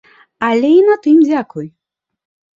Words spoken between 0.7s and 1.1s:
і на